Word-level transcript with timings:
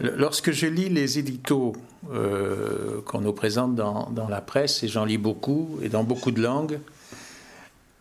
Lorsque 0.00 0.52
je 0.52 0.66
lis 0.66 0.88
les 0.88 1.18
éditos 1.18 1.72
euh, 2.12 3.00
qu'on 3.02 3.20
nous 3.20 3.32
présente 3.32 3.74
dans, 3.74 4.28
la 4.28 4.40
presse, 4.40 4.84
et 4.84 4.88
j'en 4.88 5.04
lis 5.04 5.18
beaucoup, 5.18 5.78
et 5.82 5.88
dans 5.88 6.04
beaucoup 6.04 6.30
de 6.30 6.40
langues, 6.40 6.78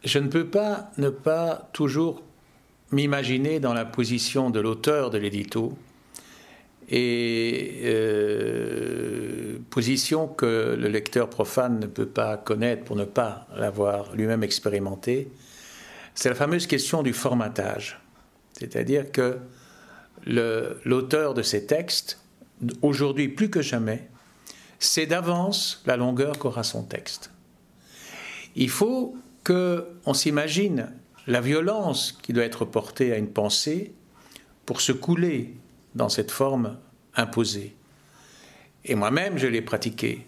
je 0.04 0.20
ne 0.20 0.28
peux 0.28 0.46
pas 0.46 0.92
ne 0.98 1.10
pas 1.10 1.70
toujours 1.74 2.22
m'imaginer 2.92 3.60
dans 3.60 3.74
la 3.74 3.84
position 3.84 4.52
de 4.52 4.60
l'auteur 4.60 5.10
de 5.10 5.18
l'édito, 5.18 5.74
et 6.90 7.82
euh, 7.84 9.58
position 9.72 10.28
que 10.28 10.78
le 10.80 10.88
lecteur 10.88 11.30
profane 11.30 11.80
ne 11.80 11.88
peut 11.88 12.06
pas 12.06 12.38
connaître 12.38 12.86
pour 12.86 12.96
ne 12.96 13.06
pas 13.06 13.48
l'avoir 13.56 14.16
lui-même 14.16 14.44
expérimenté, 14.44 15.30
c'est 16.14 16.30
la 16.30 16.36
fameuse 16.36 16.68
question 16.68 17.04
du 17.04 17.14
formatage. 17.14 18.00
C'est-à-dire 18.54 19.12
que 19.12 19.38
l'auteur 20.26 21.34
de 21.34 21.42
ces 21.42 21.66
textes, 21.66 22.20
aujourd'hui 22.82 23.28
plus 23.28 23.50
que 23.50 23.62
jamais, 23.62 24.10
sait 24.80 25.06
d'avance 25.06 25.82
la 25.86 25.98
longueur 25.98 26.38
qu'aura 26.38 26.64
son 26.64 26.84
texte. 26.84 27.32
Il 28.56 28.70
faut 28.70 29.16
qu'on 29.44 30.14
s'imagine 30.14 30.92
la 31.26 31.42
violence 31.42 32.18
qui 32.22 32.34
doit 32.34 32.44
être 32.44 32.66
portée 32.66 33.12
à 33.14 33.18
une 33.18 33.30
pensée 33.30 33.94
pour 34.66 34.82
se 34.82 34.92
couler 34.92 35.54
dans 35.96 36.10
cette 36.10 36.32
forme 36.32 36.78
imposée. 37.16 37.76
Et 38.86 38.96
moi-même, 38.96 39.38
je 39.38 39.48
l'ai 39.48 39.62
pratiqué 39.62 40.26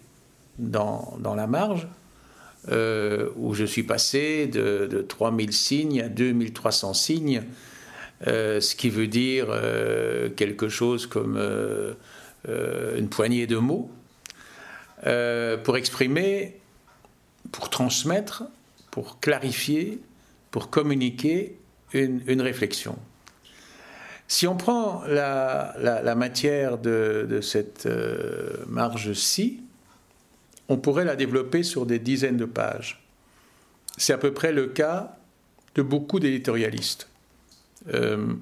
dans, 0.58 1.18
la 1.36 1.46
marge, 1.46 1.88
euh, 2.68 3.30
où 3.36 3.54
je 3.54 3.64
suis 3.64 3.82
passé 3.82 4.46
de, 4.46 4.86
de 4.90 5.00
3000 5.00 5.52
signes 5.52 6.02
à 6.02 6.08
2300 6.08 6.94
signes 6.94 7.42
ce 8.26 8.74
qui 8.74 8.90
veut 8.90 9.06
dire 9.06 9.46
euh, 9.48 10.28
quelque 10.30 10.68
chose 10.68 11.06
comme 11.06 11.36
euh, 11.36 11.94
une 12.98 13.08
poignée 13.08 13.46
de 13.46 13.56
mots, 13.56 13.90
pour 15.64 15.76
exprimer, 15.78 16.60
pour 17.52 17.70
transmettre, 17.70 18.44
pour 18.90 19.18
clarifier, 19.20 19.98
pour 20.50 20.68
communiquer 20.68 21.56
une, 21.94 22.42
réflexion. 22.42 22.98
Si 24.28 24.46
on 24.46 24.56
prend 24.56 25.02
la, 25.06 26.14
matière 26.16 26.76
de 26.76 27.40
cette 27.42 27.88
marge-ci, 28.68 29.62
on 30.68 30.76
pourrait 30.76 31.04
la 31.04 31.16
développer 31.16 31.62
sur 31.62 31.84
des 31.84 31.98
dizaines 31.98 32.36
de 32.36 32.44
pages. 32.44 33.02
C'est 33.96 34.12
à 34.12 34.18
peu 34.18 34.32
près 34.32 34.52
le 34.52 34.66
cas 34.66 35.16
de 35.74 35.82
beaucoup 35.82 36.20
d'éditorialistes. 36.20 37.08
Euh, 37.88 38.34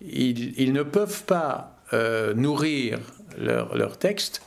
ils, 0.00 0.72
ne 0.72 0.82
peuvent 0.82 1.24
pas 1.24 1.76
euh, 1.92 2.32
nourrir 2.34 2.98
leur, 3.36 3.98
texte 3.98 4.42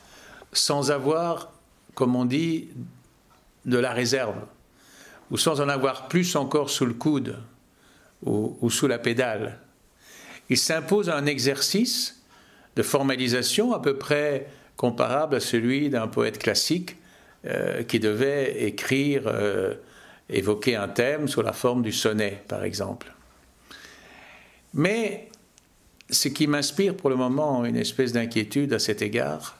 sans 0.51 0.91
avoir, 0.91 1.51
comme 1.93 2.15
on 2.15 2.25
dit, 2.25 2.69
de 3.65 3.77
la 3.77 3.91
réserve, 3.91 4.35
ou 5.31 5.37
sans 5.37 5.61
en 5.61 5.69
avoir 5.69 6.07
plus 6.07 6.35
encore 6.35 6.69
sous 6.69 6.85
le 6.85 6.93
coude 6.93 7.37
ou, 8.25 8.69
sous 8.69 8.87
la 8.87 8.97
pédale. 8.97 9.59
Il 10.49 10.57
s'impose 10.57 11.09
un 11.09 11.25
exercice 11.25 12.21
de 12.75 12.83
formalisation 12.83 13.73
à 13.73 13.81
peu 13.81 13.97
près 13.97 14.47
comparable 14.77 15.35
à 15.35 15.39
celui 15.39 15.89
d'un 15.89 16.07
poète 16.07 16.39
classique 16.39 16.95
euh, 17.45 17.83
qui 17.83 17.99
devait 17.99 18.63
écrire, 18.63 19.23
évoquer 20.29 20.75
un 20.75 20.87
thème 20.87 21.27
sous 21.27 21.41
la 21.41 21.53
forme 21.53 21.83
du 21.83 21.91
sonnet, 21.91 22.41
par 22.47 22.63
exemple. 22.63 23.12
Mais 24.73 25.29
ce 26.09 26.27
qui 26.27 26.47
m'inspire 26.47 26.95
pour 26.95 27.09
le 27.09 27.15
moment 27.15 27.65
une 27.65 27.75
espèce 27.75 28.13
d'inquiétude 28.13 28.73
à 28.73 28.79
cet 28.79 29.01
égard, 29.01 29.57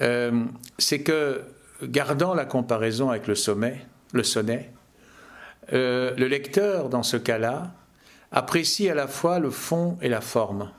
euh, 0.00 0.44
c'est 0.78 1.02
que, 1.02 1.42
gardant 1.82 2.34
la 2.34 2.44
comparaison 2.44 3.10
avec 3.10 3.26
le, 3.26 3.34
sommet, 3.34 3.84
le 4.12 4.22
sonnet, 4.22 4.70
euh, 5.72 6.14
le 6.16 6.26
lecteur, 6.26 6.88
dans 6.88 7.02
ce 7.02 7.16
cas-là, 7.16 7.72
apprécie 8.32 8.88
à 8.88 8.94
la 8.94 9.06
fois 9.06 9.38
le 9.38 9.50
fond 9.50 9.98
et 10.02 10.08
la 10.08 10.20
forme. 10.20 10.70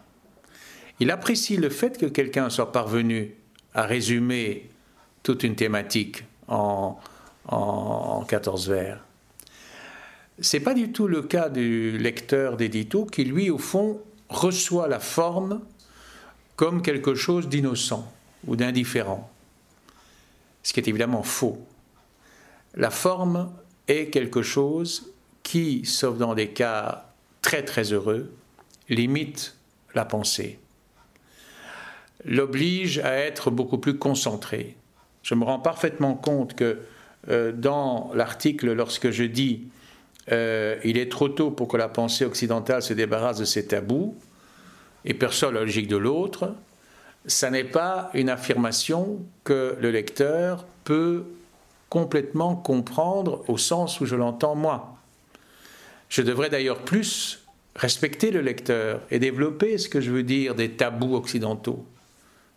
Il 1.00 1.12
apprécie 1.12 1.58
le 1.58 1.70
fait 1.70 1.98
que 1.98 2.06
quelqu'un 2.06 2.50
soit 2.50 2.72
parvenu 2.72 3.36
à 3.74 3.84
résumer 3.84 4.70
toute 5.24 5.44
une 5.44 5.56
thématique 5.56 6.26
en, 6.48 6.98
en 7.48 8.24
14 8.26 8.70
vers. 8.70 9.06
C'est 10.42 10.60
pas 10.62 10.74
du 10.74 10.92
tout 10.92 11.08
le 11.08 11.22
cas 11.22 11.50
du 11.50 11.98
lecteur 11.98 12.56
d'édito 12.56 13.06
qui, 13.06 13.26
lui, 13.26 13.50
au 13.50 13.58
fond, 13.58 14.00
reçoit 14.30 14.88
la 14.88 15.00
forme 15.00 15.62
comme 16.56 16.82
quelque 16.82 17.16
chose 17.16 17.50
d'innocent 17.50 18.12
ou 18.48 18.56
d'indifférent. 18.56 19.30
Ce 20.64 20.74
qui 20.74 20.80
est 20.80 20.88
évidemment 20.88 21.24
faux. 21.24 21.66
La 22.76 22.90
forme 22.90 23.52
est 23.88 24.10
quelque 24.10 24.42
chose 24.42 25.12
qui, 25.44 25.86
sauf 25.86 26.18
dans 26.18 26.36
des 26.36 26.50
cas 26.50 27.06
très 27.42 27.64
très 27.64 27.92
heureux, 27.92 28.32
limite 28.90 29.56
la 29.96 30.06
pensée, 30.06 30.60
l'oblige 32.26 33.00
à 33.00 33.16
être 33.16 33.52
beaucoup 33.52 33.78
plus 33.78 33.98
concentré. 33.98 34.76
Je 35.24 35.36
me 35.36 35.44
rends 35.44 35.60
parfaitement 35.60 36.14
compte 36.14 36.56
que 36.56 36.80
euh, 37.30 37.52
dans 37.52 38.12
l'article, 38.14 38.72
lorsque 38.74 39.12
je 39.12 39.24
dis 39.24 39.68
euh, 40.32 40.78
il 40.84 40.98
est 40.98 41.12
trop 41.12 41.30
tôt 41.30 41.52
pour 41.52 41.68
que 41.68 41.78
la 41.78 41.90
pensée 41.90 42.26
occidentale 42.26 42.82
se 42.82 42.94
débarrasse 42.94 43.38
de 43.38 43.46
ses 43.46 43.66
tabous, 43.68 44.16
et 45.06 45.14
personne 45.14 45.54
la 45.54 45.62
logique 45.62 45.88
de 45.88 45.98
l'autre, 45.98 46.56
ça 47.26 47.50
n'est 47.50 47.64
pas 47.64 48.10
une 48.14 48.30
affirmation 48.30 49.20
que 49.44 49.76
le 49.80 49.92
lecteur 49.92 50.66
peut 50.84 51.26
complètement 51.90 52.56
comprendre 52.56 53.44
au 53.48 53.58
sens 53.58 54.00
où 54.02 54.06
je 54.06 54.16
l'entends 54.16 54.56
moi. 54.56 54.98
Je 56.10 56.22
devrais 56.22 56.50
d'ailleurs 56.50 56.80
plus 56.80 57.46
respecter 57.76 58.32
le 58.32 58.42
lecteur 58.42 59.02
et 59.12 59.20
développer 59.20 59.78
ce 59.78 59.90
que 59.90 60.02
je 60.02 60.12
veux 60.12 60.24
dire 60.24 60.56
des 60.56 60.72
tabous 60.72 61.16
occidentaux. 61.16 61.86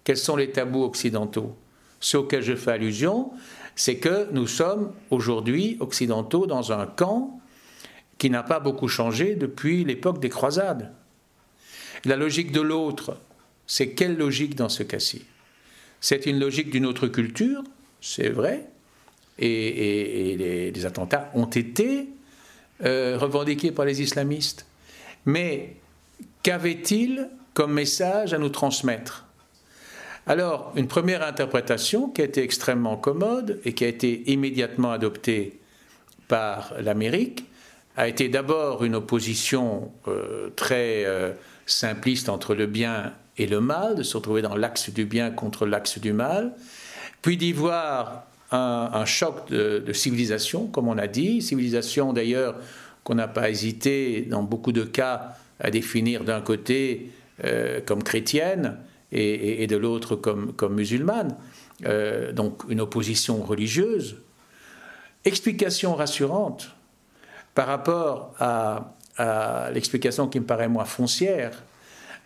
Quels 0.04 0.16
sont 0.16 0.36
les 0.36 0.50
tabous 0.50 0.84
occidentaux? 0.84 1.54
Ce 2.00 2.16
auquel 2.16 2.42
je 2.42 2.56
fais 2.56 2.72
allusion, 2.72 3.30
c'est 3.76 3.96
que 3.96 4.28
nous 4.32 4.46
sommes 4.46 4.92
aujourd'hui 5.10 5.76
occidentaux 5.80 6.46
dans 6.46 6.72
un 6.72 6.86
camp 6.86 7.40
qui 8.18 8.30
n'a 8.30 8.42
pas 8.42 8.60
beaucoup 8.60 8.88
changé 8.88 9.34
depuis 9.34 9.84
l'époque 9.84 10.20
des 10.20 10.28
croisades. 10.28 10.92
La 12.04 12.16
logique 12.16 12.52
de 12.52 12.60
l'autre, 12.60 13.18
c'est 13.66 13.90
quelle 13.90 14.16
logique 14.16 14.54
dans 14.54 14.68
ce 14.68 14.82
cas-ci? 14.82 15.24
C'est 16.00 16.26
une 16.26 16.38
logique 16.38 16.70
d'une 16.70 16.86
autre 16.86 17.06
culture, 17.06 17.62
c'est 18.00 18.28
vrai, 18.28 18.66
et, 19.38 20.70
les, 20.74 20.86
attentats 20.86 21.30
ont 21.34 21.46
été 21.46 22.08
euh, 22.84 23.16
revendiqués 23.18 23.72
par 23.72 23.84
les 23.84 24.02
islamistes. 24.02 24.66
Mais 25.24 25.76
qu'avait-il 26.42 27.28
comme 27.54 27.72
message 27.72 28.34
à 28.34 28.38
nous 28.38 28.48
transmettre? 28.48 29.26
Alors, 30.26 30.72
une 30.76 30.86
première 30.86 31.22
interprétation 31.22 32.08
qui 32.08 32.22
a 32.22 32.24
été 32.24 32.42
extrêmement 32.42 32.96
commode 32.96 33.60
et 33.64 33.72
qui 33.72 33.84
a 33.84 33.88
été 33.88 34.30
immédiatement 34.30 34.92
adoptée 34.92 35.60
par 36.28 36.74
l'Amérique, 36.80 37.44
a 37.96 38.08
été 38.08 38.28
d'abord 38.28 38.84
une 38.84 38.94
opposition 38.94 39.92
euh, 40.08 40.50
très 40.56 41.04
euh, 41.04 41.32
simpliste 41.66 42.28
entre 42.28 42.54
le 42.54 42.66
bien 42.66 43.12
et 43.36 43.46
le 43.46 43.60
mal, 43.60 43.96
de 43.96 44.02
se 44.02 44.16
retrouver 44.16 44.42
dans 44.42 44.56
l'axe 44.56 44.90
du 44.90 45.04
bien 45.04 45.30
contre 45.30 45.66
l'axe 45.66 45.98
du 45.98 46.12
mal, 46.12 46.54
puis 47.20 47.36
d'y 47.36 47.52
voir 47.52 48.24
un, 48.50 49.06
choc 49.06 49.48
de, 49.48 49.92
civilisation, 49.94 50.66
comme 50.66 50.86
on 50.88 50.98
a 50.98 51.06
dit, 51.06 51.40
civilisation 51.40 52.12
d'ailleurs 52.12 52.56
qu'on 53.02 53.14
n'a 53.14 53.28
pas 53.28 53.48
hésité 53.48 54.22
dans 54.22 54.42
beaucoup 54.42 54.72
de 54.72 54.82
cas 54.82 55.36
à 55.58 55.70
définir 55.70 56.24
d'un 56.24 56.42
côté 56.42 57.10
euh, 57.44 57.80
comme 57.80 58.02
chrétienne 58.02 58.76
et, 59.10 59.66
de 59.66 59.76
l'autre 59.76 60.16
comme, 60.16 60.52
comme 60.52 60.74
musulmane, 60.74 61.36
donc 62.32 62.62
une 62.68 62.80
opposition 62.80 63.42
religieuse. 63.42 64.16
Explication 65.24 65.94
rassurante, 65.94 66.74
par 67.54 67.66
rapport 67.66 68.34
à, 68.38 68.88
l'explication 69.72 70.26
qui 70.26 70.40
me 70.40 70.46
paraît 70.46 70.68
moins 70.68 70.86
foncière, 70.86 71.62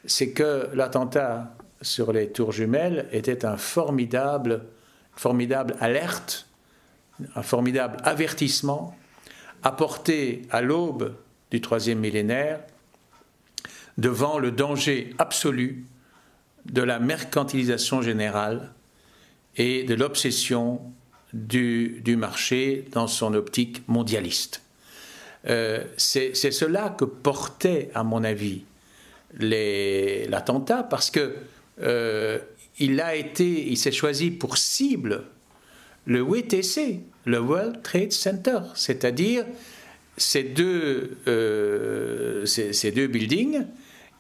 c'est 0.05 0.31
que 0.31 0.71
l'attentat 0.73 1.53
sur 1.83 2.13
les 2.13 2.31
tours 2.31 2.53
jumelles 2.53 3.09
était 3.11 3.45
un 3.45 3.57
formidable, 3.57 4.63
alerte, 5.81 6.47
un 7.35 7.43
formidable 7.43 7.97
avertissement 8.05 8.97
apporté 9.65 10.43
à 10.51 10.63
l'aube 10.63 11.17
du 11.51 11.61
troisième 11.61 11.99
millénaire 11.99 12.61
devant 13.99 14.39
le 14.39 14.53
danger 14.53 15.15
absolu 15.19 15.87
de 16.67 16.83
la 16.83 16.99
mercantilisation 16.99 18.01
générale 18.01 18.73
et 19.57 19.85
de 19.85 19.95
l'obsession 19.95 20.81
du, 21.33 22.17
marché 22.19 22.85
dans 22.93 23.07
son 23.07 23.35
optique 23.35 23.83
mondialiste. 23.89 24.63
Euh, 25.49 25.85
c'est 25.97 26.35
cela 26.35 26.95
que 26.99 27.05
portait, 27.05 27.91
à 27.95 28.03
mon 28.03 28.25
avis, 28.25 28.65
l'attentat, 29.39 30.83
parce 30.83 31.11
que 31.11 31.35
il 32.79 33.01
a 33.01 33.15
été, 33.15 33.69
il 33.69 33.77
s'est 33.77 33.93
choisi 33.93 34.31
pour 34.31 34.59
cible 34.59 35.25
le 36.05 36.23
WTC, 36.23 37.01
le 37.25 37.41
World 37.41 37.83
Trade 37.83 38.13
Center, 38.13 38.59
c'est-à-dire 38.75 39.45
ces 40.17 40.43
deux, 40.43 41.17
ces 42.47 42.93
deux 42.93 43.07
buildings 43.07 43.67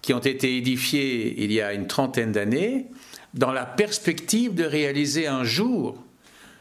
qui 0.02 0.12
ont 0.14 0.20
été 0.20 0.56
édifiés 0.56 1.42
il 1.42 1.52
y 1.52 1.60
a 1.60 1.72
une 1.72 1.86
trentaine 1.86 2.32
d'années 2.32 2.86
dans 3.34 3.52
la 3.52 3.66
perspective 3.66 4.54
de 4.54 4.64
réaliser 4.64 5.26
un 5.26 5.44
jour 5.44 6.02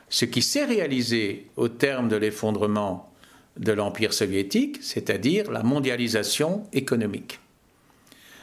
ce 0.09 0.25
qui 0.25 0.41
s'est 0.41 0.65
réalisé 0.65 1.47
au 1.56 1.67
terme 1.67 2.09
de 2.09 2.15
l'effondrement 2.15 3.12
de 3.57 3.71
l'Empire 3.71 4.13
soviétique, 4.13 4.77
c'est-à-dire 4.81 5.51
la 5.51 5.63
mondialisation 5.63 6.63
économique. 6.73 7.39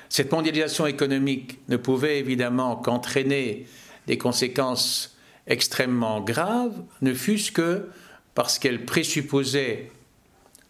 Cette 0.09 0.33
mondialisation 0.33 0.87
économique 0.87 1.59
ne 1.69 1.77
pouvait 1.77 2.19
évidemment 2.19 2.77
qu'entraîner 2.77 3.67
des 4.07 4.19
conséquences 4.19 5.17
extrêmement 5.47 6.21
graves, 6.21 6.75
ne 7.01 7.15
fût-ce 7.15 7.53
que 7.53 7.89
parce 8.35 8.59
qu'elle 8.59 8.85
présupposait 8.85 9.91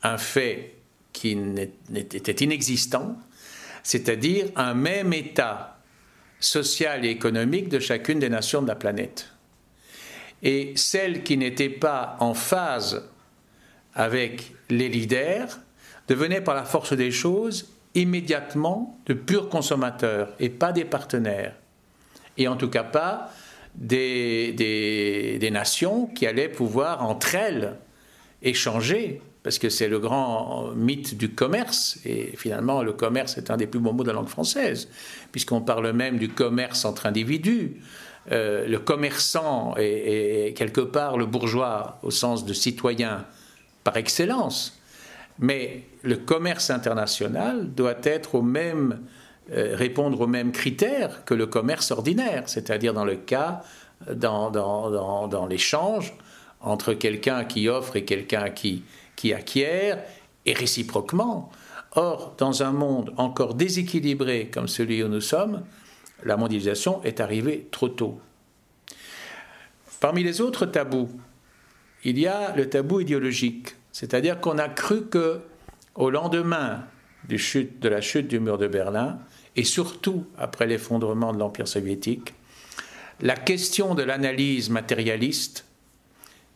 un 0.03 0.19
fait 0.19 0.75
qui 1.13 1.37
était 1.95 2.45
inexistant, 2.45 3.17
c'est-à-dire 3.83 4.47
un 4.57 4.75
même 4.75 5.13
état 5.13 5.81
social 6.41 7.05
et 7.05 7.11
économique 7.11 7.69
de 7.69 7.79
chacune 7.79 8.19
des 8.19 8.29
nations 8.29 8.63
de 8.63 8.69
la 8.69 8.75
planète. 8.75 9.29
Et 10.43 10.73
celles 10.75 11.23
qui 11.23 11.37
n'étaient 11.37 11.69
pas 11.69 12.17
en 12.19 12.35
phase 12.35 13.09
avec 13.95 14.55
les 14.71 14.89
leaders 14.89 15.59
devenaient 16.09 16.41
par 16.41 16.55
la 16.55 16.65
force 16.65 16.93
des 16.93 17.11
choses 17.11 17.73
immédiatement 17.95 18.99
de 19.07 19.15
purs 19.15 19.49
consommateurs 19.49 20.33
et 20.41 20.49
pas 20.49 20.73
des 20.73 20.85
partenaires. 20.85 21.55
Et 22.39 22.49
en 22.49 22.57
tout 22.57 22.69
cas 22.69 22.85
pas 22.85 23.31
des, 23.75 24.53
des 24.53 25.51
nations 25.51 26.07
qui 26.07 26.27
allaient 26.27 26.49
pouvoir 26.49 27.05
entre 27.05 27.35
elles 27.35 27.77
échanger 28.43 29.21
parce 29.43 29.59
que 29.59 29.69
c'est 29.69 29.89
le 29.89 29.99
grand 29.99 30.73
mythe 30.75 31.17
du 31.17 31.31
commerce, 31.35 31.99
et 32.05 32.37
finalement 32.37 32.83
le 32.83 32.93
commerce 32.93 33.39
est 33.39 33.51
un 33.51 33.57
des 33.57 33.67
plus 33.67 33.81
beaux 33.81 33.93
mots 33.93 34.05
de 34.05 34.09
la 34.09 34.15
langue 34.15 34.29
française, 34.29 34.89
puisqu'on 35.33 35.61
parle 35.61 35.93
même 35.93 36.19
du 36.19 36.29
commerce 36.29 36.85
entre 36.85 37.07
individus. 37.07 37.81
Euh, 38.31 38.69
le 38.69 38.79
commerçant 38.79 39.75
est, 39.77 40.57
quelque 40.57 40.81
part 40.81 41.17
le 41.19 41.27
bourgeois 41.27 41.99
au 42.03 42.13
sens 42.13 42.45
de 42.45 42.53
citoyen 42.53 43.27
par 43.85 43.97
excellence, 43.97 44.81
mais 45.39 45.85
le 46.03 46.17
commerce 46.17 46.71
international 46.71 47.73
doit 47.75 47.97
être 48.03 48.35
au 48.37 48.43
même, 48.43 49.01
euh, 49.51 49.75
répondre 49.75 50.21
aux 50.21 50.27
mêmes 50.27 50.53
critères 50.53 51.25
que 51.25 51.35
le 51.35 51.47
commerce 51.47 51.91
ordinaire, 51.91 52.45
c'est-à-dire 52.47 52.95
dans 52.95 53.05
le 53.05 53.17
cas, 53.17 53.63
dans, 54.13 54.51
dans, 54.51 55.29
dans 55.29 55.47
l'échange 55.47 56.15
entre 56.61 56.95
quelqu'un 56.95 57.45
qui 57.45 57.69
offre 57.69 57.97
et 57.97 58.05
quelqu'un 58.05 58.51
qui, 58.51 58.85
qui 59.17 59.33
acquiert, 59.33 60.03
et 60.47 60.53
réciproquement. 60.53 61.51
Or, 61.95 62.35
dans 62.39 62.63
un 62.63 62.73
monde 62.73 63.13
encore 63.17 63.55
déséquilibré 63.55 64.51
comme 64.53 64.69
celui 64.69 65.03
où 65.03 65.09
nous 65.09 65.21
sommes, 65.21 65.63
la 66.25 66.37
mondialisation 66.37 67.03
est 67.05 67.21
arrivée 67.21 67.69
trop 67.71 67.89
tôt. 67.89 68.19
Parmi 70.01 70.23
les 70.23 70.41
autres 70.41 70.67
tabous, 70.67 71.11
il 72.05 72.19
y 72.19 72.27
a 72.27 72.55
le 72.57 72.69
tabou 72.69 73.01
idéologique, 73.01 73.77
c'est-à-dire 73.93 74.41
qu'on 74.41 74.59
a 74.59 74.69
cru 74.69 75.07
que, 75.07 75.41
au 75.95 76.11
lendemain 76.11 76.85
de 77.29 77.89
la 77.89 78.01
chute 78.01 78.29
du 78.29 78.41
mur 78.41 78.59
de 78.59 78.67
Berlin, 78.67 79.19
et 79.55 79.65
surtout 79.65 80.25
après 80.39 80.67
l'effondrement 80.67 81.33
de 81.33 81.39
l'Empire 81.39 81.69
soviétique, 81.69 82.35
la 83.21 83.37
question 83.37 83.95
de 83.95 84.03
l'analyse 84.03 84.71
matérialiste 84.71 85.65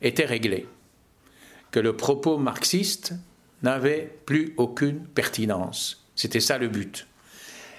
était 0.02 0.24
réglée 0.24 0.66
que 1.70 1.80
le 1.80 1.94
propos 1.94 2.38
marxiste 2.38 3.14
n'avait 3.62 4.18
plus 4.24 4.54
aucune 4.56 5.00
pertinence. 5.00 6.04
C'était 6.14 6.40
ça 6.40 6.58
le 6.58 6.68
but. 6.68 7.06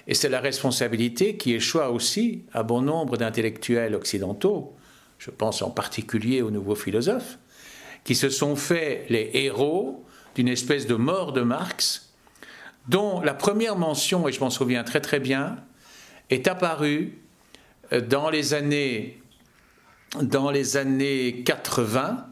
Et 0.06 0.14
c'est 0.14 0.28
la 0.28 0.40
responsabilité 0.40 1.36
qui 1.36 1.52
échoua 1.52 1.90
aussi 1.90 2.44
à 2.52 2.62
bon 2.62 2.80
nombre 2.80 3.16
d'intellectuels 3.16 3.94
occidentaux, 3.94 4.74
je 5.18 5.30
pense 5.30 5.62
en 5.62 5.70
particulier 5.70 6.40
aux 6.42 6.50
nouveaux 6.50 6.74
philosophes, 6.74 7.38
qui 8.08 8.14
se 8.14 8.30
sont 8.30 8.56
fait 8.56 9.04
les 9.10 9.28
héros 9.34 10.02
d'une 10.34 10.48
espèce 10.48 10.86
de 10.86 10.94
mort 10.94 11.34
de 11.34 11.42
Marx, 11.42 12.14
dont 12.88 13.20
la 13.20 13.34
première 13.34 13.76
mention, 13.76 14.26
et 14.26 14.32
je 14.32 14.40
m'en 14.40 14.48
souviens 14.48 14.82
très 14.82 15.02
très 15.02 15.20
bien, 15.20 15.58
est 16.30 16.48
apparue 16.48 17.18
euh, 17.92 18.00
dans 18.00 18.30
les 18.30 18.54
années, 18.54 19.20
dans 20.22 20.50
les 20.50 20.78
années 20.78 21.42
80 21.44 22.24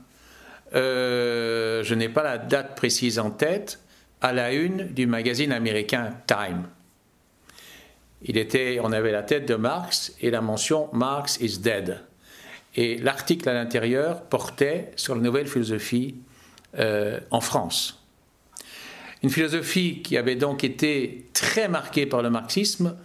euh, 0.74 1.84
je 1.84 1.94
n'ai 1.94 2.08
pas 2.08 2.22
la 2.22 2.38
date 2.38 2.74
précise 2.74 3.18
en 3.18 3.30
tête, 3.30 3.78
à 4.22 4.32
la 4.32 4.54
une 4.54 4.86
du 4.94 5.06
magazine 5.06 5.52
américain 5.52 6.14
Time. 6.26 6.68
Il 8.22 8.38
était, 8.38 8.78
on 8.82 8.92
avait 8.92 9.12
la 9.12 9.22
tête 9.22 9.46
de 9.46 9.56
Marx 9.56 10.14
et 10.22 10.30
la 10.30 10.40
mention 10.40 10.88
Marx 10.94 11.38
is 11.42 11.58
dead. 11.58 12.00
Et 12.76 12.98
l'article 12.98 13.48
à 13.48 13.54
l'intérieur 13.54 14.22
portait 14.22 14.92
sur 14.96 15.14
la 15.14 15.22
nouvelle 15.22 15.46
philosophie 15.46 16.16
euh, 16.78 17.18
en 17.30 17.40
France. 17.40 18.02
Une 19.22 19.30
philosophie 19.30 20.02
qui 20.02 20.16
avait 20.16 20.36
donc 20.36 20.62
été 20.62 21.28
très 21.32 21.68
marquée 21.68 22.06
par 22.06 22.22
le 22.22 22.30
marxisme, 22.30 22.96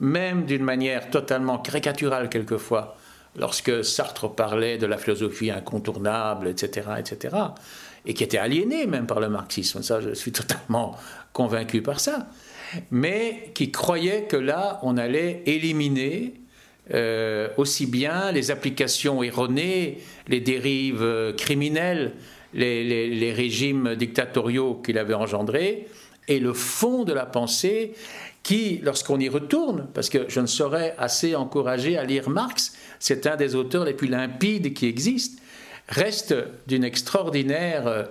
même 0.00 0.46
d'une 0.46 0.64
manière 0.64 1.10
totalement 1.10 1.58
caricaturale 1.58 2.30
quelquefois, 2.30 2.96
lorsque 3.36 3.84
Sartre 3.84 4.34
parlait 4.34 4.78
de 4.78 4.86
la 4.86 4.96
philosophie 4.96 5.50
incontournable, 5.50 6.48
etc., 6.48 6.88
etc., 6.98 7.36
et 8.06 8.14
qui 8.14 8.24
était 8.24 8.38
aliéné 8.38 8.86
même 8.86 9.06
par 9.06 9.20
le 9.20 9.28
marxisme, 9.28 9.82
ça 9.82 10.00
je 10.00 10.14
suis 10.14 10.32
totalement 10.32 10.96
convaincu 11.32 11.82
par 11.82 12.00
ça, 12.00 12.28
mais 12.90 13.50
qui 13.54 13.70
croyait 13.70 14.24
que 14.24 14.36
là 14.36 14.80
on 14.82 14.96
allait 14.96 15.42
éliminer 15.46 16.34
euh, 16.94 17.48
aussi 17.56 17.86
bien 17.86 18.32
les 18.32 18.50
applications 18.50 19.22
erronées, 19.22 19.98
les 20.26 20.40
dérives 20.40 21.02
euh, 21.02 21.32
criminelles, 21.32 22.12
les, 22.54 23.32
régimes 23.32 23.94
dictatoriaux 23.94 24.80
qu'il 24.84 24.98
avait 24.98 25.14
engendrés, 25.14 25.86
et 26.28 26.38
le 26.38 26.52
fond 26.52 27.04
de 27.04 27.12
la 27.12 27.26
pensée 27.26 27.92
qui, 28.42 28.80
lorsqu'on 28.82 29.20
y 29.20 29.28
retourne, 29.28 29.88
parce 29.92 30.08
que 30.08 30.24
je 30.28 30.40
ne 30.40 30.46
saurais 30.46 30.94
assez 30.98 31.34
encourager 31.34 31.98
à 31.98 32.04
lire 32.04 32.30
Marx, 32.30 32.74
c'est 32.98 33.26
un 33.26 33.36
des 33.36 33.54
auteurs 33.54 33.84
les 33.84 33.94
plus 33.94 34.08
limpides 34.08 34.72
qui 34.72 34.86
existent, 34.86 35.42
reste 35.88 36.34
d'une 36.66 36.84
extraordinaire 36.84 38.08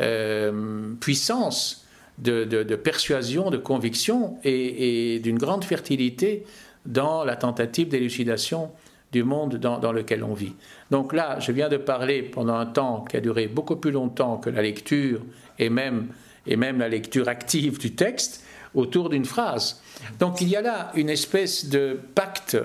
euh, 0.00 0.94
puissance 1.00 1.86
de, 2.18 2.74
persuasion, 2.76 3.50
de 3.50 3.56
conviction 3.56 4.36
et, 4.44 5.20
d'une 5.22 5.38
grande 5.38 5.64
fertilité 5.64 6.44
dans 6.88 7.22
la 7.22 7.36
tentative 7.36 7.88
d'élucidation 7.88 8.72
du 9.12 9.22
monde 9.22 9.56
dans, 9.56 9.92
lequel 9.92 10.24
on 10.24 10.34
vit. 10.34 10.54
Donc 10.90 11.12
là, 11.12 11.38
je 11.38 11.52
viens 11.52 11.68
de 11.68 11.76
parler 11.76 12.22
pendant 12.22 12.54
un 12.54 12.66
temps 12.66 13.04
qui 13.08 13.16
a 13.16 13.20
duré 13.20 13.46
beaucoup 13.46 13.76
plus 13.76 13.90
longtemps 13.90 14.38
que 14.38 14.50
la 14.50 14.62
lecture 14.62 15.20
et 15.58 15.70
même, 15.70 16.08
et 16.46 16.56
même 16.56 16.78
la 16.78 16.88
lecture 16.88 17.28
active 17.28 17.78
du 17.78 17.94
texte 17.94 18.44
autour 18.74 19.08
d'une 19.08 19.24
phrase. 19.24 19.82
Donc 20.18 20.40
il 20.40 20.48
y 20.48 20.56
a 20.56 20.62
là 20.62 20.90
une 20.94 21.08
espèce 21.08 21.68
de 21.68 21.98
pacte 22.14 22.58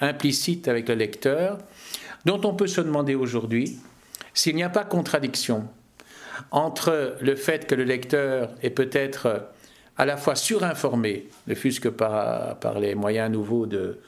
implicite 0.00 0.68
avec 0.68 0.88
le 0.88 0.94
lecteur, 0.94 1.58
dont 2.24 2.40
on 2.44 2.54
peut 2.54 2.66
se 2.66 2.80
demander 2.80 3.14
aujourd'hui 3.14 3.78
s'il 4.34 4.56
n'y 4.56 4.62
a 4.62 4.68
pas 4.68 4.84
contradiction 4.84 5.66
entre 6.50 7.16
le 7.20 7.36
fait 7.36 7.66
que 7.66 7.74
le 7.74 7.84
lecteur 7.84 8.50
est 8.62 8.70
peut-être 8.70 9.48
à 9.98 10.04
la 10.04 10.16
fois 10.16 10.34
surinformé, 10.34 11.28
ne 11.46 11.54
fût-ce 11.54 11.80
que 11.80 11.88
par, 11.88 12.78
les 12.80 12.94
moyens 12.94 13.30
nouveaux 13.30 13.66
de, 13.66 13.98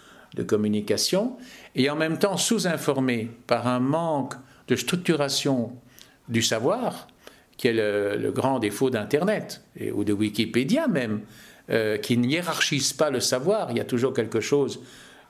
communication, 0.47 1.37
et 1.75 1.91
en 1.91 1.97
même 1.97 2.19
temps 2.19 2.37
sous-informé 2.37 3.31
par 3.47 3.67
un 3.67 3.81
manque 3.81 4.35
de 4.69 4.77
structuration 4.77 5.73
du 6.29 6.43
savoir, 6.43 7.09
qui 7.57 7.69
est 7.69 7.73
le, 7.73 8.31
grand 8.31 8.59
défaut 8.59 8.91
d'Internet, 8.91 9.63
ou 9.93 10.05
de 10.05 10.13
Wikipédia 10.13 10.87
même, 10.87 11.23
euh, 11.71 11.97
qui 11.97 12.17
ne 12.17 12.27
hiérarchise 12.27 12.93
pas 12.93 13.11
le 13.11 13.21
savoir. 13.21 13.71
Il 13.73 13.79
y 13.79 13.81
a 13.81 13.85
toujours 13.85 14.13
quelque 14.13 14.41
chose 14.41 14.81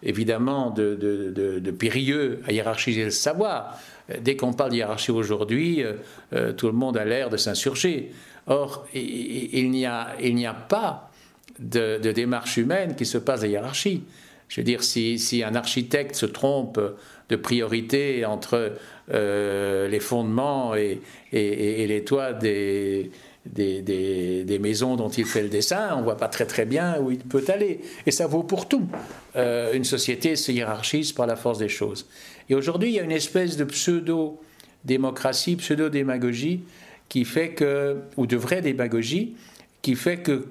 évidemment 0.02 0.70
de, 0.70 0.94
de, 0.94 1.70
périlleux 1.70 2.40
à 2.46 2.52
hiérarchiser 2.52 3.04
le 3.04 3.10
savoir. 3.10 3.78
Dès 4.20 4.36
qu'on 4.36 4.52
parle 4.52 4.70
de 4.70 4.76
hiérarchie 4.76 5.10
aujourd'hui, 5.10 5.82
euh, 5.82 5.94
euh, 6.32 6.52
tout 6.52 6.66
le 6.66 6.72
monde 6.72 6.96
a 6.96 7.04
l'air 7.04 7.28
de 7.28 7.36
s'insurger. 7.36 8.12
Or, 8.48 8.86
il, 8.94 9.70
n'y 9.70 9.84
a, 9.86 10.54
pas 10.68 11.10
de, 11.58 11.98
démarche 12.12 12.56
humaine 12.56 12.96
qui 12.96 13.04
se 13.04 13.18
passe 13.18 13.42
à 13.42 13.46
hiérarchie. 13.46 14.02
Je 14.48 14.60
veux 14.60 14.64
dire, 14.64 14.82
si, 14.82 15.42
un 15.46 15.54
architecte 15.54 16.14
se 16.14 16.24
trompe 16.24 16.80
de 17.28 17.36
priorité 17.36 18.24
entre 18.24 18.72
euh, 19.12 19.86
les 19.88 20.00
fondements 20.00 20.74
et, 20.74 21.00
les 21.30 22.04
toits 22.04 22.32
des, 22.32 23.10
des, 23.44 24.58
maisons 24.58 24.96
dont 24.96 25.10
il 25.10 25.26
fait 25.26 25.42
le 25.42 25.50
dessin, 25.50 25.90
on 25.94 25.98
ne 25.98 26.04
voit 26.04 26.16
pas 26.16 26.28
très 26.28 26.46
très 26.46 26.64
bien 26.64 26.98
où 27.00 27.10
il 27.10 27.18
peut 27.18 27.44
aller. 27.48 27.80
Et 28.06 28.10
ça 28.10 28.26
vaut 28.26 28.44
pour 28.44 28.66
tout. 28.66 28.88
Euh, 29.36 29.74
une 29.74 29.84
société 29.84 30.36
se 30.36 30.50
hiérarchise 30.52 31.12
par 31.12 31.26
la 31.26 31.36
force 31.36 31.58
des 31.58 31.68
choses. 31.68 32.06
Et 32.48 32.54
aujourd'hui, 32.54 32.88
il 32.88 32.94
y 32.94 33.00
a 33.00 33.02
une 33.02 33.12
espèce 33.12 33.58
de 33.58 33.64
pseudo-démocratie, 33.64 35.56
pseudo-démagogie 35.56 36.62
qui 37.08 37.24
fait 37.24 37.50
que, 37.50 37.98
ou 38.16 38.26
de 38.26 38.36
vraie 38.36 38.60
démagogie, 38.60 39.36
qui 39.82 39.94
fait 39.94 40.18
que 40.18 40.46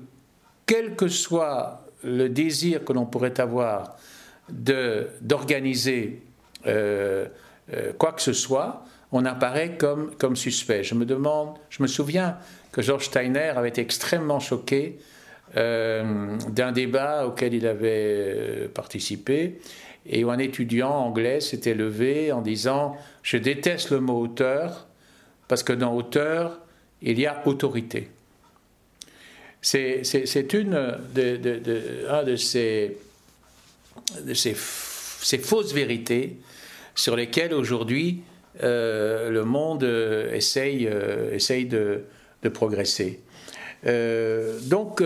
quel 0.65 0.95
que 0.95 1.07
soit 1.07 1.85
le 2.03 2.29
désir 2.29 2.83
que 2.83 2.93
l'on 2.93 3.05
pourrait 3.05 3.39
avoir 3.39 3.97
d'organiser 4.49 6.21
euh, 6.65 7.27
euh, 7.73 7.91
quoi 7.97 8.13
que 8.13 8.21
ce 8.21 8.33
soit, 8.33 8.83
on 9.11 9.25
apparaît 9.25 9.77
comme, 9.77 10.15
comme 10.17 10.35
suspect. 10.35 10.83
Je 10.83 10.95
me 10.95 11.05
demande, 11.05 11.57
je 11.69 11.81
me 11.81 11.87
souviens 11.87 12.37
que 12.71 12.81
George 12.81 13.05
Steiner 13.05 13.53
avait 13.55 13.69
été 13.69 13.81
extrêmement 13.81 14.39
choqué 14.39 14.99
euh, 15.55 16.37
d'un 16.49 16.71
débat 16.71 17.25
auquel 17.25 17.53
il 17.53 17.65
avait 17.67 18.69
participé 18.73 19.59
et 20.05 20.23
où 20.23 20.29
un 20.29 20.39
étudiant 20.39 20.91
anglais 20.91 21.39
s'était 21.39 21.73
levé 21.73 22.31
en 22.31 22.41
disant 22.41 22.95
Je 23.23 23.37
déteste 23.37 23.91
le 23.91 23.99
mot 23.99 24.19
auteur 24.19 24.87
parce 25.48 25.63
que 25.63 25.74
dans 25.74 25.96
auteur, 25.96 26.60
il 27.01 27.20
y 27.20 27.25
a 27.25 27.42
autorité. 27.46 28.10
C'est 29.62 30.54
une 30.54 30.98
de, 31.13 32.36
ces, 32.36 32.98
fausses 34.54 35.74
vérités 35.74 36.38
sur 36.96 37.16
lesquelles 37.16 37.54
aujourd'hui 37.54 38.22
euh, 38.63 39.30
le 39.30 39.44
monde 39.44 39.84
euh, 39.84 40.34
essaye, 40.34 40.88
euh, 40.88 41.34
essaye 41.34 41.66
de, 41.66 42.04
progresser. 42.54 43.20
donc, 43.84 45.04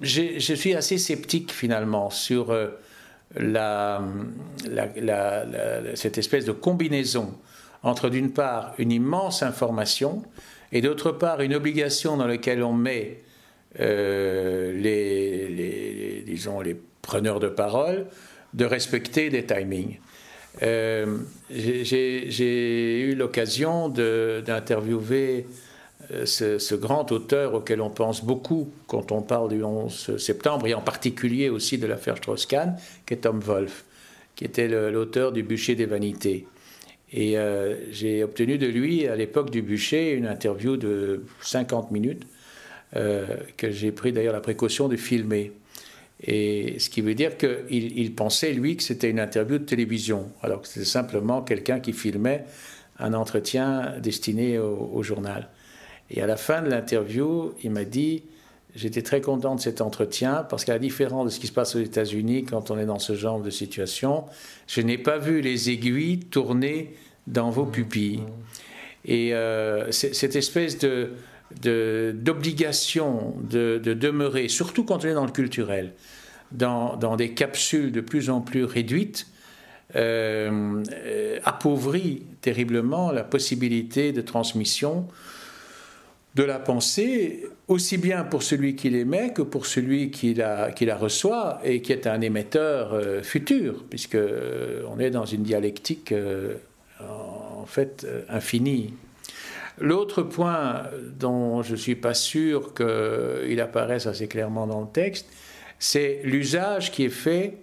je 0.00 0.54
suis 0.54 0.74
assez 0.74 0.96
sceptique 0.96 1.52
finalement 1.52 2.08
sur 2.08 2.56
cette 5.94 6.16
espèce 6.16 6.46
de 6.46 6.52
combinaison 6.52 7.34
entre 7.82 8.08
d'une 8.08 8.32
part 8.32 8.74
une 8.78 8.92
immense 8.92 9.42
information 9.42 10.22
et 10.72 10.80
d'autre 10.80 11.12
part 11.12 11.40
une 11.40 11.54
obligation 11.54 12.16
dans 12.16 12.26
laquelle 12.26 12.62
on 12.62 12.72
met 12.72 13.22
les, 13.78 15.48
les, 15.48 16.22
disons, 16.26 16.60
les 16.60 16.76
preneurs 17.02 17.40
de 17.40 17.48
parole 17.48 18.06
de 18.54 18.64
respecter 18.64 19.30
des 19.30 19.44
timings. 19.44 19.98
Euh, 20.62 21.18
j'ai 21.50 23.00
eu 23.00 23.14
l'occasion 23.14 23.88
d'interviewer 23.88 25.46
euh, 26.10 26.26
ce, 26.26 26.74
grand 26.74 27.12
auteur 27.12 27.54
auquel 27.54 27.80
on 27.80 27.90
pense 27.90 28.24
beaucoup 28.24 28.70
quand 28.86 29.12
on 29.12 29.22
parle 29.22 29.50
du 29.50 29.62
11 29.62 30.16
septembre, 30.16 30.66
et 30.66 30.74
en 30.74 30.80
particulier 30.80 31.48
aussi 31.48 31.78
de 31.78 31.86
l'affaire 31.86 32.16
Strauss-Kahn, 32.16 32.76
qui 33.06 33.14
est 33.14 33.18
Tom 33.18 33.40
Wolfe, 33.40 33.84
qui 34.34 34.44
était 34.44 34.68
l'auteur 34.68 35.32
du 35.32 35.42
Bûcher 35.42 35.74
des 35.74 35.86
Vanités. 35.86 36.46
Et 37.12 37.38
euh, 37.38 37.76
j'ai 37.90 38.22
obtenu 38.22 38.58
de 38.58 38.66
lui, 38.66 39.06
à 39.06 39.16
l'époque 39.16 39.50
du 39.50 39.62
bûcher, 39.62 40.12
une 40.12 40.26
interview 40.26 40.76
de 40.76 41.24
50 41.40 41.90
minutes, 41.90 42.24
que 42.94 43.70
j'ai 43.70 43.92
pris 43.92 44.12
d'ailleurs 44.12 44.32
la 44.32 44.40
précaution 44.40 44.88
de 44.88 44.96
filmer. 44.96 45.52
Et 46.22 46.78
ce 46.78 46.88
qui 46.90 47.00
veut 47.00 47.14
dire 47.14 47.36
qu'il 47.36 47.98
il 47.98 48.14
pensait, 48.14 48.52
lui, 48.52 48.76
que 48.76 48.82
c'était 48.82 49.10
une 49.10 49.20
interview 49.20 49.58
de 49.58 49.64
télévision, 49.64 50.30
alors 50.42 50.62
que 50.62 50.68
c'était 50.68 50.86
simplement 50.86 51.42
quelqu'un 51.42 51.80
qui 51.80 51.92
filmait 51.92 52.44
un 52.98 53.14
entretien 53.14 53.94
destiné 54.00 54.58
au, 54.58 55.02
journal. 55.02 55.48
Et 56.10 56.22
à 56.22 56.26
la 56.26 56.36
fin 56.36 56.62
de 56.62 56.68
l'interview, 56.68 57.54
il 57.62 57.70
m'a 57.70 57.84
dit, 57.84 58.24
j'étais 58.74 59.02
très 59.02 59.20
content 59.20 59.54
de 59.54 59.60
cet 59.60 59.80
entretien, 59.80 60.46
parce 60.48 60.64
qu'à 60.64 60.74
la 60.74 60.78
différence 60.78 61.26
de 61.26 61.30
ce 61.30 61.40
qui 61.40 61.46
se 61.46 61.52
passe 61.52 61.74
aux 61.76 61.80
États-Unis 61.80 62.44
quand 62.44 62.70
on 62.70 62.78
est 62.78 62.86
dans 62.86 62.98
ce 62.98 63.14
genre 63.14 63.40
de 63.40 63.50
situation, 63.50 64.24
je 64.66 64.80
n'ai 64.80 64.98
pas 64.98 65.18
vu 65.18 65.40
les 65.40 65.70
aiguilles 65.70 66.20
tourner 66.20 66.94
dans 67.26 67.50
vos 67.50 67.66
pupilles. 67.66 68.22
Et 69.04 69.34
euh, 69.34 69.90
cette 69.92 70.36
espèce 70.36 70.78
de 70.78 71.12
d'obligation 71.62 73.34
de, 73.50 73.78
demeurer, 73.78 74.48
surtout 74.48 74.84
quand 74.84 75.04
on 75.04 75.08
est 75.08 75.14
dans 75.14 75.24
le 75.24 75.32
culturel, 75.32 75.94
dans, 76.52 77.16
des 77.16 77.32
capsules 77.32 77.90
de 77.92 78.02
plus 78.02 78.28
en 78.28 78.42
plus 78.42 78.64
réduites, 78.64 79.26
euh, 79.96 80.84
appauvrit 81.44 82.24
terriblement 82.42 83.12
la 83.12 83.24
possibilité 83.24 84.12
de 84.12 84.20
transmission 84.20 85.08
de 86.38 86.44
la 86.44 86.60
pensée, 86.60 87.46
aussi 87.66 87.98
bien 87.98 88.22
pour 88.22 88.44
celui 88.44 88.76
qui 88.76 88.90
l'émet 88.90 89.32
que 89.32 89.42
pour 89.42 89.66
celui 89.66 90.12
qui 90.12 90.34
la, 90.34 90.70
reçoit 90.96 91.60
et 91.64 91.82
qui 91.82 91.92
est 91.92 92.06
un 92.06 92.20
émetteur 92.20 92.94
euh, 92.94 93.22
futur, 93.22 93.84
puisque 93.90 94.14
euh, 94.14 94.82
on 94.88 95.00
est 95.00 95.10
dans 95.10 95.26
une 95.26 95.42
dialectique 95.42 96.14
en 97.00 97.66
fait 97.66 98.06
infinie. 98.28 98.94
L'autre 99.80 100.22
point 100.22 100.84
dont 101.18 101.62
je 101.62 101.72
ne 101.72 101.76
suis 101.76 101.96
pas 101.96 102.14
sûr 102.14 102.72
qu'il 102.72 103.60
apparaisse 103.60 104.06
assez 104.06 104.28
clairement 104.28 104.66
dans 104.66 104.80
le 104.80 104.88
texte, 104.88 105.26
c'est 105.78 106.20
l'usage 106.24 106.92
qui 106.92 107.04
est 107.04 107.10
fait 107.10 107.58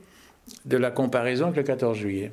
de 0.65 0.77
la 0.77 0.91
comparaison 0.91 1.45
avec 1.45 1.57
le 1.57 1.63
14 1.63 1.97
juillet. 1.97 2.31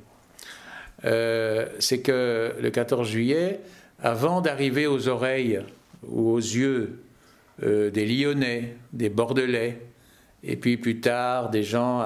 Euh, 1.05 1.67
c'est 1.79 2.01
que 2.01 2.55
le 2.61 2.71
14 2.71 3.09
juillet, 3.09 3.61
avant 4.01 4.41
d'arriver 4.41 4.87
aux 4.87 5.09
oreilles 5.09 5.61
ou 6.07 6.31
aux 6.31 6.39
yeux 6.39 7.03
euh, 7.63 7.91
des 7.91 8.07
Lyonnais, 8.07 8.77
des 8.93 9.09
Bordelais, 9.09 9.81
et 10.43 10.57
puis 10.57 10.77
plus 10.77 11.01
tard 11.01 11.51
des 11.51 11.63
gens 11.63 12.01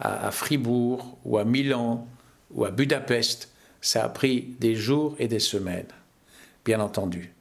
à 0.00 0.30
Fribourg 0.30 1.18
ou 1.24 1.36
à 1.38 1.44
Milan 1.44 2.06
ou 2.50 2.64
à 2.64 2.70
Budapest, 2.70 3.52
ça 3.80 4.04
a 4.04 4.08
pris 4.08 4.54
des 4.60 4.74
jours 4.74 5.14
et 5.18 5.28
des 5.28 5.38
semaines 5.38 5.86
bien 6.64 6.80
entendu. 6.80 7.32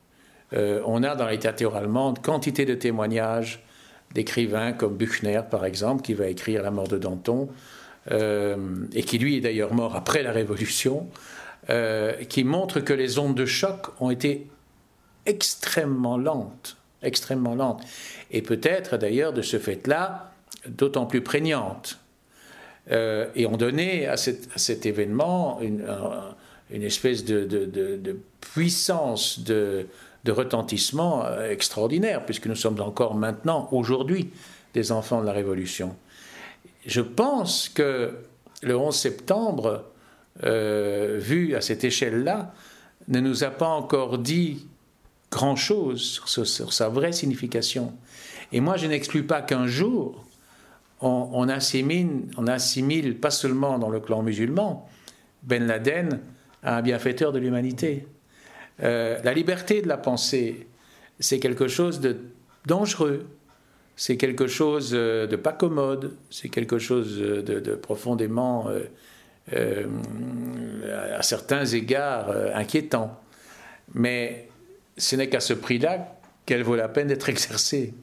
Euh, 0.54 0.82
on 0.86 1.02
a 1.04 1.16
dans 1.16 1.26
la 1.26 1.32
littérature 1.32 1.76
allemande 1.76 2.22
quantité 2.22 2.66
de 2.66 2.76
témoignages 2.76 3.64
d'écrivains 4.14 4.74
comme 4.74 4.98
Buchner, 4.98 5.42
par 5.50 5.66
exemple, 5.66 6.04
qui 6.04 6.14
va 6.14 6.28
écrire 6.28 6.62
La 6.62 6.72
mort 6.72 6.90
de 6.90 6.98
Danton, 6.98 7.50
euh, 8.12 8.58
et 8.94 9.04
qui 9.04 9.18
lui 9.18 9.38
est 9.38 9.42
d'ailleurs 9.42 9.74
mort 9.74 9.96
après 9.96 10.22
la 10.24 10.32
Révolution, 10.32 11.08
qui 12.28 12.44
montrent 12.44 12.82
que 12.82 12.92
les 12.92 13.20
ondes 13.20 13.36
de 13.36 13.46
choc 13.46 13.88
ont 14.02 14.10
été 14.10 14.48
extrêmement 15.26 16.18
lentes, 16.18 16.78
extrêmement 17.02 17.56
lentes, 17.56 17.84
et 18.32 18.42
peut-être 18.42 18.98
d'ailleurs 18.98 19.34
de 19.34 19.42
ce 19.42 19.58
fait-là 19.60 20.32
d'autant 20.68 21.06
plus 21.06 21.22
prégnantes, 21.22 22.00
et 22.90 23.46
ont 23.46 23.56
donné 23.56 24.08
à, 24.08 24.18
cet 24.18 24.86
événement 24.86 25.62
une, 25.62 25.86
une 26.74 26.84
espèce 26.84 27.24
de, 27.24 28.20
puissance 28.42 29.40
de, 29.40 29.88
retentissement 30.28 31.26
euh, 31.26 31.50
extraordinaire, 31.50 32.26
puisque 32.26 32.48
nous 32.48 32.56
sommes 32.56 32.80
encore 32.82 33.14
maintenant, 33.14 33.68
aujourd'hui, 33.72 34.32
des 34.74 34.92
enfants 34.92 35.22
de 35.22 35.26
la 35.26 35.34
Révolution. 35.34 35.96
Je 36.86 37.02
pense 37.02 37.70
que 37.70 38.16
le 38.62 38.78
11 38.78 38.96
septembre, 38.96 39.84
euh, 40.44 41.18
vu 41.20 41.56
à 41.56 41.62
cette 41.62 41.84
échelle-là, 41.84 42.54
ne 43.10 43.20
nous 43.20 43.44
a 43.44 43.50
pas 43.50 43.68
encore 43.68 44.18
dit 44.18 44.66
grand-chose 45.34 46.22
sur, 46.26 46.74
sa 46.74 46.90
vraie 46.90 47.12
signification. 47.12 47.94
Et 48.52 48.62
moi, 48.62 48.78
je 48.78 48.86
n'exclus 48.86 49.24
pas 49.24 49.42
qu'un 49.42 49.66
jour, 49.66 50.24
on, 51.02 51.50
assimile, 51.50 52.28
on 52.38 52.48
assimile, 52.48 53.20
pas 53.20 53.32
seulement 53.32 53.80
dans 53.80 53.90
le 53.90 54.00
clan 54.00 54.22
musulman, 54.22 54.88
Ben 55.42 55.66
Laden 55.66 56.20
un 56.64 56.82
bienfaiteur 56.82 57.34
de 57.34 57.40
l'humanité. 57.40 58.08
Euh, 58.82 59.20
la 59.24 59.34
liberté 59.34 59.82
de 59.82 59.88
la 59.88 59.98
pensée, 59.98 60.68
c'est 61.20 61.40
quelque 61.40 61.68
chose 61.68 62.00
de 62.00 62.18
dangereux, 62.66 63.26
c'est 63.96 64.18
quelque 64.18 64.48
chose 64.48 64.92
euh, 64.94 65.28
de 65.28 65.36
pas 65.36 65.52
commode, 65.52 66.14
c'est 66.30 66.48
quelque 66.48 66.78
chose 66.78 67.18
de, 67.18 67.76
profondément, 67.76 68.70
euh, 69.54 69.88
à 71.16 71.22
certains 71.22 71.66
égards, 71.66 72.32
inquiétant. 72.56 73.20
Mais 73.94 74.48
ce 74.98 75.16
n'est 75.16 75.30
qu'à 75.30 75.40
ce 75.40 75.54
prix-là 75.54 76.20
qu'elle 76.46 76.64
vaut 76.64 76.76
la 76.76 76.90
peine 76.90 77.08
d'être 77.08 77.30
exercée. 77.30 77.94